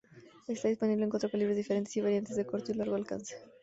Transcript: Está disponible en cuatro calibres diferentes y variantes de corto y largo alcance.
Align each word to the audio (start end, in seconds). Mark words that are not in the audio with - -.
Está 0.47 0.67
disponible 0.67 1.03
en 1.03 1.11
cuatro 1.11 1.29
calibres 1.29 1.55
diferentes 1.55 1.95
y 1.95 2.01
variantes 2.01 2.35
de 2.35 2.47
corto 2.47 2.71
y 2.71 2.73
largo 2.73 2.95
alcance. 2.95 3.35